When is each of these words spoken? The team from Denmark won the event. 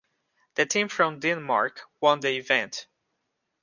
The 0.55 0.65
team 0.65 0.87
from 0.87 1.19
Denmark 1.19 1.81
won 1.99 2.21
the 2.21 2.29
event. 2.35 2.87